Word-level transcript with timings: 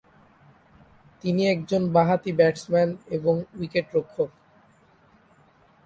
তিনি 1.23 1.41
একজন 1.47 1.81
বাঁহাতি 1.95 2.31
ব্যাটসম্যান 2.39 2.89
এবং 3.09 3.35
উইকেটরক্ষক। 3.57 4.29